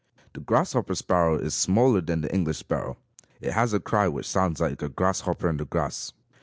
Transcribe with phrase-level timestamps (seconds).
[0.33, 2.97] The grasshopper sparrow is smaller than the English sparrow.
[3.39, 6.11] It has a cry which sounds like a grasshopper in the grass.